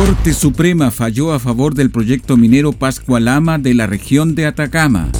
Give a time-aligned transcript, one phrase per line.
[0.00, 5.10] Corte Suprema falló a favor del proyecto minero Pascualama de la región de Atacama.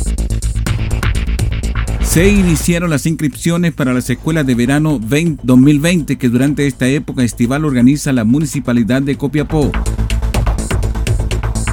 [2.00, 7.67] Se iniciaron las inscripciones para las escuelas de verano 2020 que durante esta época estival
[7.67, 9.70] organiza la Municipalidad de Copiapó.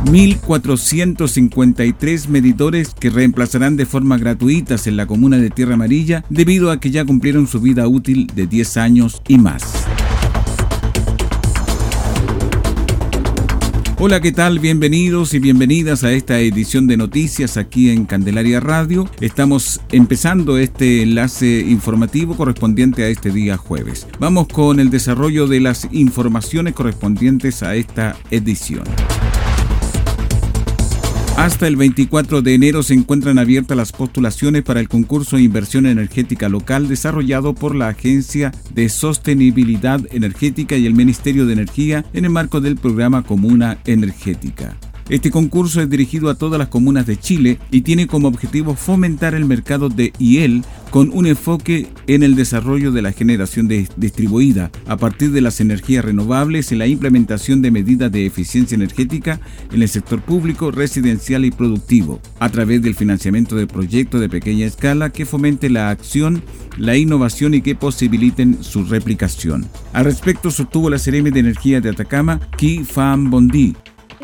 [0.03, 6.81] 1.453 medidores que reemplazarán de forma gratuita en la comuna de Tierra Amarilla debido a
[6.81, 9.86] que ya cumplieron su vida útil de 10 años y más.
[14.00, 14.59] Hola, ¿qué tal?
[14.59, 19.09] Bienvenidos y bienvenidas a esta edición de noticias aquí en Candelaria Radio.
[19.22, 24.08] Estamos empezando este enlace informativo correspondiente a este día jueves.
[24.20, 28.84] Vamos con el desarrollo de las informaciones correspondientes a esta edición.
[31.38, 35.85] Hasta el 24 de enero se encuentran abiertas las postulaciones para el concurso de inversión
[35.85, 42.25] energética local desarrollado por la Agencia de Sostenibilidad Energética y el Ministerio de Energía en
[42.25, 44.77] el marco del programa Comuna Energética.
[45.09, 49.36] Este concurso es dirigido a todas las comunas de Chile y tiene como objetivo fomentar
[49.36, 54.98] el mercado de IEL con un enfoque en el desarrollo de la generación distribuida a
[54.98, 59.39] partir de las energías renovables y la implementación de medidas de eficiencia energética
[59.71, 64.65] en el sector público, residencial y productivo, a través del financiamiento de proyectos de pequeña
[64.65, 66.43] escala que fomente la acción,
[66.77, 69.67] la innovación y que posibiliten su replicación.
[69.93, 73.76] Al respecto sostuvo la CRM de Energía de Atacama, Ki Fan Bondi,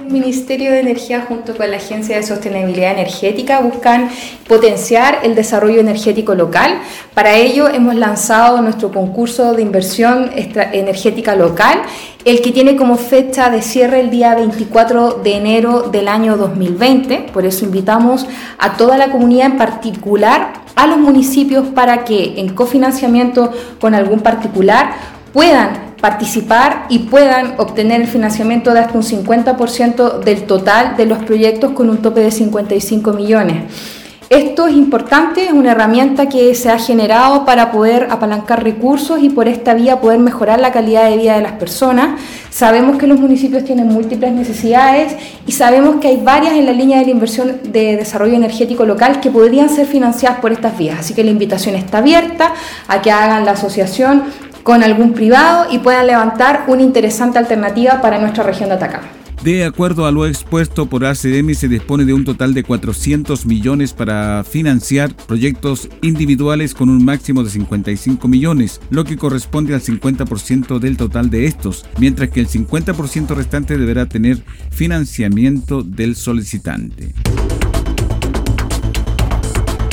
[0.06, 4.09] el Ministerio de Energía junto con la Agencia de Sostenibilidad Energética buscan
[4.47, 6.80] potenciar el desarrollo energético local.
[7.14, 11.81] Para ello hemos lanzado nuestro concurso de inversión energética local,
[12.25, 17.28] el que tiene como fecha de cierre el día 24 de enero del año 2020.
[17.34, 18.28] Por eso invitamos
[18.58, 24.20] a toda la comunidad, en particular a los municipios, para que en cofinanciamiento con algún
[24.20, 24.96] particular
[25.31, 31.19] puedan participar y puedan obtener el financiamiento de hasta un 50% del total de los
[31.24, 33.64] proyectos con un tope de 55 millones.
[34.30, 39.30] Esto es importante, es una herramienta que se ha generado para poder apalancar recursos y
[39.30, 42.20] por esta vía poder mejorar la calidad de vida de las personas.
[42.50, 45.16] Sabemos que los municipios tienen múltiples necesidades
[45.46, 49.22] y sabemos que hay varias en la línea de la inversión de desarrollo energético local
[49.22, 51.00] que podrían ser financiadas por estas vías.
[51.00, 52.53] Así que la invitación está abierta
[52.88, 54.24] a que hagan la asociación
[54.63, 59.07] con algún privado y puedan levantar una interesante alternativa para nuestra región de Atacama.
[59.44, 63.91] De acuerdo a lo expuesto por ACDM, se dispone de un total de 400 millones
[63.91, 70.79] para financiar proyectos individuales con un máximo de 55 millones, lo que corresponde al 50%
[70.79, 74.41] del total de estos, mientras que el 50% restante deberá tener
[74.72, 77.13] financiamiento del solicitante.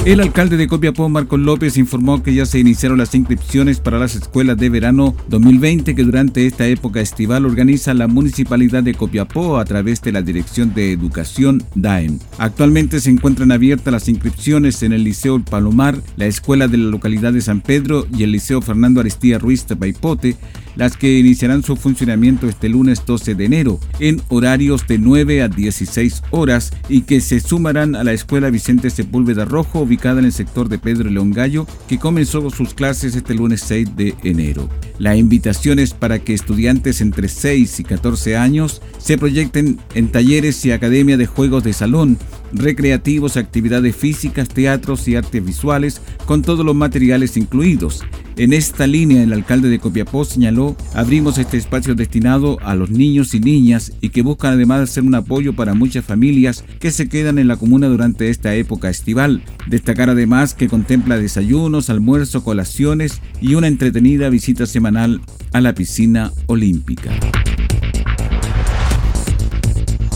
[0.06, 4.14] El alcalde de Copiapó, Marcos López, informó que ya se iniciaron las inscripciones para las
[4.14, 9.64] escuelas de verano 2020 que durante esta época estival organiza la Municipalidad de Copiapó a
[9.66, 12.18] través de la Dirección de Educación DAEM.
[12.38, 17.34] Actualmente se encuentran abiertas las inscripciones en el Liceo Palomar, la Escuela de la localidad
[17.34, 20.34] de San Pedro y el Liceo Fernando Aristía Ruiz de Paipote,
[20.80, 25.48] las que iniciarán su funcionamiento este lunes 12 de enero en horarios de 9 a
[25.48, 30.32] 16 horas y que se sumarán a la Escuela Vicente Sepúlveda Rojo ubicada en el
[30.32, 34.70] sector de Pedro León Gallo que comenzó sus clases este lunes 6 de enero.
[34.98, 40.64] La invitación es para que estudiantes entre 6 y 14 años se proyecten en talleres
[40.64, 42.16] y academia de juegos de salón,
[42.52, 48.02] recreativos, actividades físicas, teatros y artes visuales, con todos los materiales incluidos.
[48.36, 53.34] En esta línea, el alcalde de Copiapó señaló, abrimos este espacio destinado a los niños
[53.34, 57.38] y niñas y que buscan además ser un apoyo para muchas familias que se quedan
[57.38, 59.42] en la comuna durante esta época estival.
[59.66, 65.20] Destacar además que contempla desayunos, almuerzo, colaciones y una entretenida visita semanal
[65.52, 67.10] a la piscina olímpica.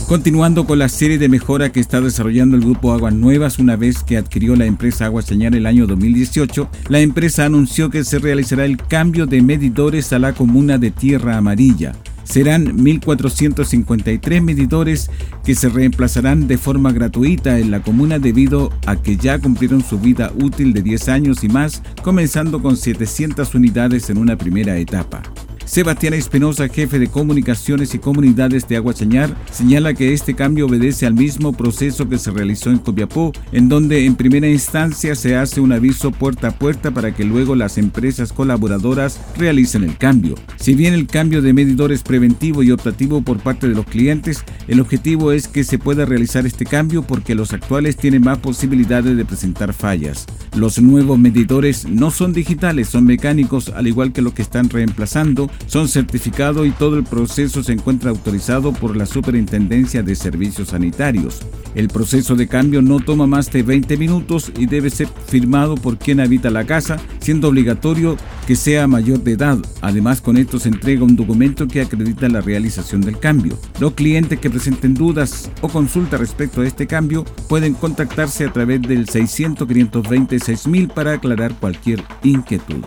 [0.06, 4.04] Continuando con la serie de mejora que está desarrollando el grupo Aguas Nuevas una vez
[4.04, 8.66] que adquirió la empresa Agua Señal el año 2018, la empresa anunció que se realizará
[8.66, 11.94] el cambio de medidores a la comuna de Tierra Amarilla.
[12.22, 15.10] Serán 1.453 medidores
[15.42, 19.98] que se reemplazarán de forma gratuita en la comuna debido a que ya cumplieron su
[19.98, 25.22] vida útil de 10 años y más, comenzando con 700 unidades en una primera etapa.
[25.64, 31.14] Sebastián Espinosa, jefe de comunicaciones y comunidades de Aguachañar, señala que este cambio obedece al
[31.14, 35.72] mismo proceso que se realizó en Copiapó, en donde en primera instancia se hace un
[35.72, 40.34] aviso puerta a puerta para que luego las empresas colaboradoras realicen el cambio.
[40.56, 44.80] Si bien el cambio de medidores preventivo y optativo por parte de los clientes, el
[44.80, 49.24] objetivo es que se pueda realizar este cambio porque los actuales tienen más posibilidades de
[49.24, 50.26] presentar fallas.
[50.56, 55.50] Los nuevos medidores no son digitales, son mecánicos, al igual que los que están reemplazando,
[55.66, 61.40] son certificados y todo el proceso se encuentra autorizado por la Superintendencia de Servicios Sanitarios.
[61.74, 65.98] El proceso de cambio no toma más de 20 minutos y debe ser firmado por
[65.98, 69.58] quien habita la casa, siendo obligatorio que sea mayor de edad.
[69.80, 73.58] Además, con esto se entrega un documento que acredita la realización del cambio.
[73.80, 78.82] Los clientes que presenten dudas o consulta respecto a este cambio pueden contactarse a través
[78.82, 82.84] del 600 520 6000 para aclarar cualquier inquietud.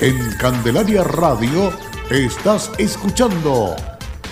[0.00, 1.72] En Candelaria Radio
[2.10, 3.76] estás escuchando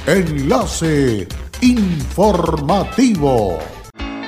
[0.07, 1.29] Enlace
[1.61, 3.59] Informativo.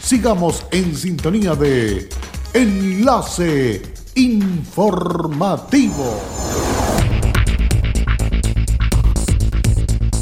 [0.00, 2.08] Sigamos en sintonía de
[2.54, 3.82] Enlace
[4.14, 6.20] Informativo.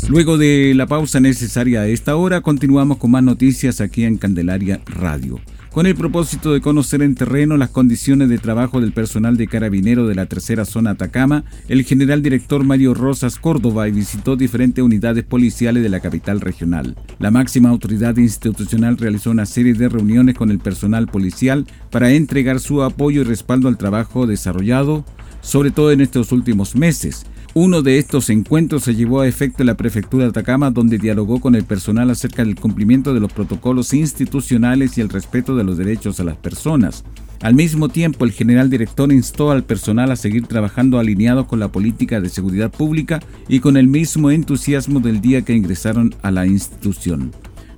[0.08, 4.80] Luego de la pausa necesaria a esta hora, continuamos con más noticias aquí en Candelaria
[4.86, 5.40] Radio.
[5.76, 10.06] Con el propósito de conocer en terreno las condiciones de trabajo del personal de carabinero
[10.06, 15.82] de la tercera zona Atacama, el general director Mario Rosas Córdoba visitó diferentes unidades policiales
[15.82, 16.96] de la capital regional.
[17.18, 22.58] La máxima autoridad institucional realizó una serie de reuniones con el personal policial para entregar
[22.58, 25.04] su apoyo y respaldo al trabajo desarrollado,
[25.42, 27.26] sobre todo en estos últimos meses
[27.58, 31.40] uno de estos encuentros se llevó a efecto en la prefectura de Atacama, donde dialogó
[31.40, 35.78] con el personal acerca del cumplimiento de los protocolos institucionales y el respeto de los
[35.78, 37.02] derechos a las personas.
[37.40, 41.68] Al mismo tiempo, el general director instó al personal a seguir trabajando alineado con la
[41.68, 46.46] política de seguridad pública y con el mismo entusiasmo del día que ingresaron a la
[46.46, 47.32] institución.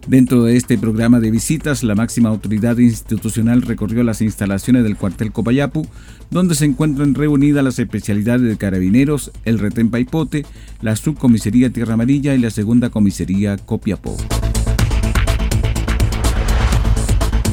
[0.07, 5.33] Dentro de este programa de visitas, la máxima autoridad institucional recorrió las instalaciones del cuartel
[5.33, 5.87] Copayapu,
[6.31, 10.47] donde se encuentran reunidas las especialidades de carabineros, el retén Paipote,
[10.81, 14.17] la subcomisaría Tierra Amarilla y la segunda comisaría Copiapó.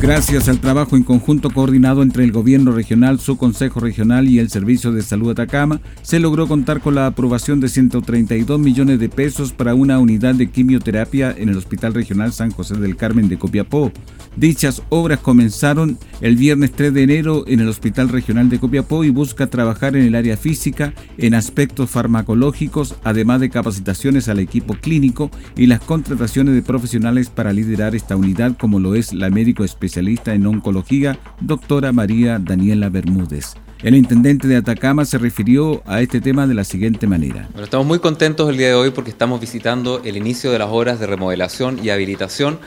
[0.05, 4.51] Gracias al trabajo en conjunto coordinado entre el gobierno regional, su consejo regional y el
[4.51, 9.51] Servicio de Salud Atacama, se logró contar con la aprobación de 132 millones de pesos
[9.51, 13.91] para una unidad de quimioterapia en el Hospital Regional San José del Carmen de Copiapó.
[14.35, 19.09] Dichas obras comenzaron el viernes 3 de enero en el Hospital Regional de Copiapó y
[19.09, 25.31] busca trabajar en el área física, en aspectos farmacológicos, además de capacitaciones al equipo clínico
[25.55, 29.94] y las contrataciones de profesionales para liderar esta unidad como lo es la médico especialista
[29.95, 33.53] especialista en oncología, doctora María Daniela Bermúdez.
[33.81, 37.47] El intendente de Atacama se refirió a este tema de la siguiente manera.
[37.57, 40.99] Estamos muy contentos el día de hoy porque estamos visitando el inicio de las obras
[40.99, 42.59] de remodelación y habilitación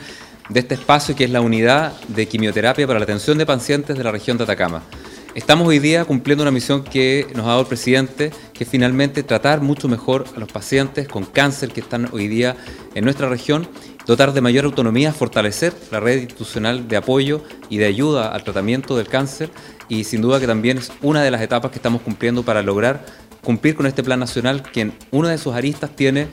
[0.49, 4.03] de este espacio que es la unidad de quimioterapia para la atención de pacientes de
[4.03, 4.81] la región de Atacama.
[5.35, 9.21] Estamos hoy día cumpliendo una misión que nos ha dado el presidente, que es finalmente
[9.21, 12.55] tratar mucho mejor a los pacientes con cáncer que están hoy día
[12.95, 13.67] en nuestra región
[14.09, 18.97] dotar de mayor autonomía, fortalecer la red institucional de apoyo y de ayuda al tratamiento
[18.97, 19.51] del cáncer.
[19.87, 23.05] Y sin duda que también es una de las etapas que estamos cumpliendo para lograr
[23.43, 26.27] cumplir con este plan nacional que en una de sus aristas tiene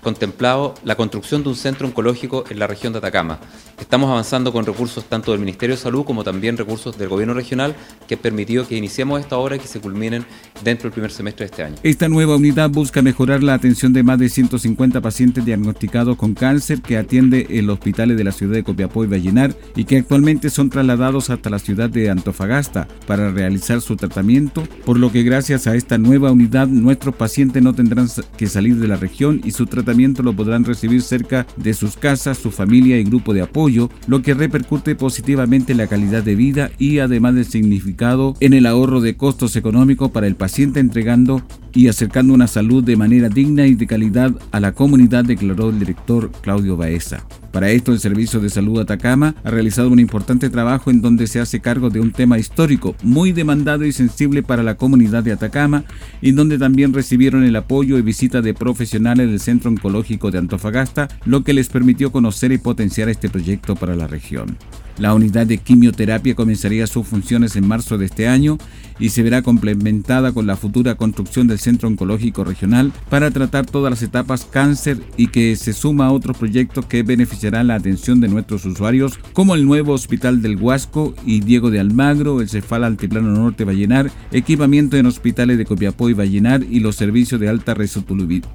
[0.00, 3.38] contemplado la construcción de un centro oncológico en la región de Atacama.
[3.78, 7.74] Estamos avanzando con recursos tanto del Ministerio de Salud como también recursos del Gobierno regional
[8.08, 10.24] que han permitido que iniciemos esta obra y que se culminen
[10.64, 11.76] dentro del primer semestre de este año.
[11.82, 16.80] Esta nueva unidad busca mejorar la atención de más de 150 pacientes diagnosticados con cáncer
[16.80, 20.50] que atiende en los hospitales de la ciudad de Copiapó y Vallenar y que actualmente
[20.50, 25.66] son trasladados hasta la ciudad de Antofagasta para realizar su tratamiento, por lo que gracias
[25.66, 29.66] a esta nueva unidad nuestros pacientes no tendrán que salir de la región y su
[29.66, 29.89] tratamiento
[30.22, 34.34] lo podrán recibir cerca de sus casas, su familia y grupo de apoyo, lo que
[34.34, 39.16] repercute positivamente en la calidad de vida y además del significado en el ahorro de
[39.16, 41.42] costos económicos para el paciente entregando
[41.72, 45.78] y acercando una salud de manera digna y de calidad a la comunidad, declaró el
[45.78, 47.24] director Claudio Baeza.
[47.52, 51.40] Para esto, el Servicio de Salud Atacama ha realizado un importante trabajo en donde se
[51.40, 55.84] hace cargo de un tema histórico muy demandado y sensible para la comunidad de Atacama,
[56.20, 61.08] y donde también recibieron el apoyo y visita de profesionales del Centro Oncológico de Antofagasta,
[61.24, 64.56] lo que les permitió conocer y potenciar este proyecto para la región.
[65.00, 68.58] La unidad de quimioterapia comenzaría sus funciones en marzo de este año
[68.98, 73.90] y se verá complementada con la futura construcción del Centro Oncológico Regional para tratar todas
[73.90, 78.28] las etapas cáncer y que se suma a otros proyectos que beneficiarán la atención de
[78.28, 83.30] nuestros usuarios como el nuevo Hospital del Huasco y Diego de Almagro, el Cefal Altiplano
[83.32, 87.72] Norte Vallenar, equipamiento en hospitales de Copiapó y Vallenar y los servicios de alta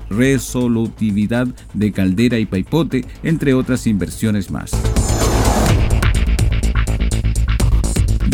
[0.10, 4.74] resolutividad de Caldera y Paipote, entre otras inversiones más.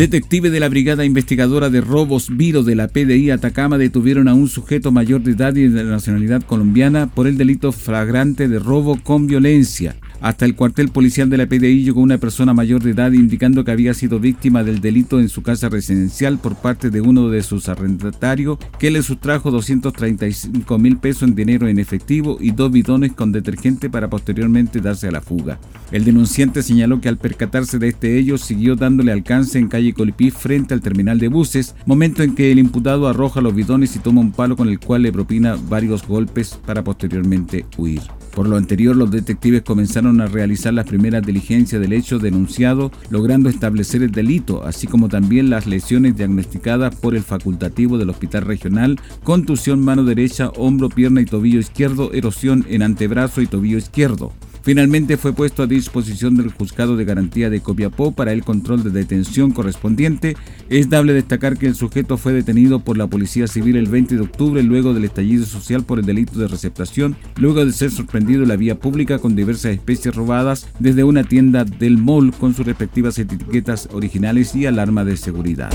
[0.01, 4.47] Detective de la Brigada Investigadora de Robos Viro de la PDI Atacama detuvieron a un
[4.47, 9.27] sujeto mayor de edad y de nacionalidad colombiana por el delito flagrante de robo con
[9.27, 9.95] violencia.
[10.21, 13.71] Hasta el cuartel policial de la PDI llegó una persona mayor de edad indicando que
[13.71, 17.67] había sido víctima del delito en su casa residencial por parte de uno de sus
[17.69, 23.31] arrendatarios que le sustrajo 235 mil pesos en dinero en efectivo y dos bidones con
[23.31, 25.59] detergente para posteriormente darse a la fuga.
[25.91, 30.29] El denunciante señaló que al percatarse de este hecho siguió dándole alcance en calle Colipí
[30.29, 34.21] frente al terminal de buses, momento en que el imputado arroja los bidones y toma
[34.21, 38.01] un palo con el cual le propina varios golpes para posteriormente huir.
[38.33, 43.49] Por lo anterior, los detectives comenzaron a realizar las primeras diligencias del hecho denunciado, logrando
[43.49, 48.99] establecer el delito, así como también las lesiones diagnosticadas por el facultativo del Hospital Regional,
[49.23, 54.31] contusión mano derecha, hombro, pierna y tobillo izquierdo, erosión en antebrazo y tobillo izquierdo.
[54.63, 58.91] Finalmente fue puesto a disposición del Juzgado de Garantía de Copiapó para el control de
[58.91, 60.37] detención correspondiente.
[60.69, 64.21] Es dable destacar que el sujeto fue detenido por la Policía Civil el 20 de
[64.21, 68.49] octubre luego del estallido social por el delito de receptación, luego de ser sorprendido en
[68.49, 73.17] la vía pública con diversas especies robadas desde una tienda del mall con sus respectivas
[73.17, 75.71] etiquetas originales y alarma de seguridad.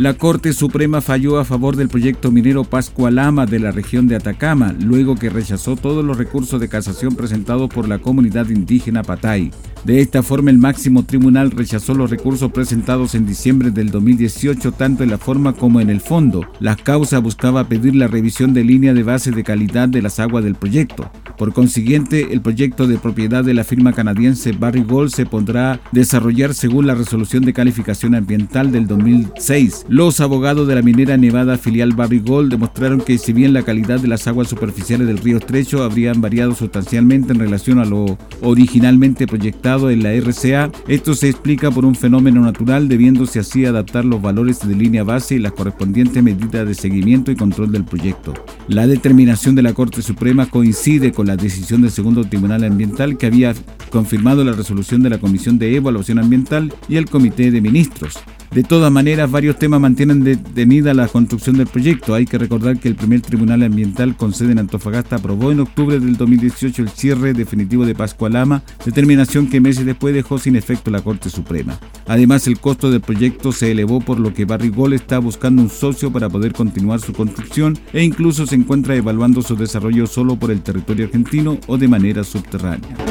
[0.00, 4.74] La Corte Suprema falló a favor del proyecto minero Pascualama de la región de Atacama,
[4.80, 9.50] luego que rechazó todos los recursos de casación presentados por la comunidad indígena Patay.
[9.84, 15.02] De esta forma, el máximo tribunal rechazó los recursos presentados en diciembre del 2018 tanto
[15.02, 16.46] en la forma como en el fondo.
[16.60, 20.44] La causa buscaba pedir la revisión de línea de base de calidad de las aguas
[20.44, 21.10] del proyecto.
[21.40, 25.80] Por consiguiente, el proyecto de propiedad de la firma canadiense Barry Gold se pondrá a
[25.90, 29.86] desarrollar según la resolución de calificación ambiental del 2006.
[29.88, 34.00] Los abogados de la minera Nevada filial Barry Gold demostraron que si bien la calidad
[34.00, 39.26] de las aguas superficiales del río Estrecho habrían variado sustancialmente en relación a lo originalmente
[39.26, 40.70] proyectado, en la RCA.
[40.88, 45.36] Esto se explica por un fenómeno natural, debiéndose así adaptar los valores de línea base
[45.36, 48.34] y las correspondientes medidas de seguimiento y control del proyecto.
[48.68, 53.26] La determinación de la Corte Suprema coincide con la decisión del segundo Tribunal Ambiental que
[53.26, 53.54] había
[53.88, 58.18] confirmado la resolución de la Comisión de Evaluación Ambiental y el Comité de Ministros.
[58.50, 62.14] De todas maneras, varios temas mantienen detenida la construcción del proyecto.
[62.14, 66.00] Hay que recordar que el primer Tribunal Ambiental con sede en Antofagasta aprobó en octubre
[66.00, 71.00] del 2018 el cierre definitivo de Pascualama, determinación que meses después dejó sin efecto la
[71.00, 71.78] Corte Suprema.
[72.08, 76.10] Además, el costo del proyecto se elevó por lo que Barrigol está buscando un socio
[76.10, 80.62] para poder continuar su construcción e incluso se encuentra evaluando su desarrollo solo por el
[80.62, 83.09] territorio argentino o de manera subterránea.